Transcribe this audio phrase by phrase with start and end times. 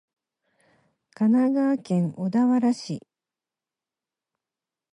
[1.13, 3.05] 神奈川県小田原市